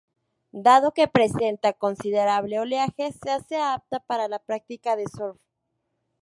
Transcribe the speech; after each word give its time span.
Dado 0.65 0.95
que 0.95 1.07
presenta 1.07 1.73
considerable 1.73 2.57
oleaje 2.59 3.11
se 3.11 3.29
hace 3.29 3.57
apta 3.57 3.99
para 3.99 4.27
la 4.27 4.39
práctica 4.39 4.95
de 4.95 5.05
surf. 5.07 5.37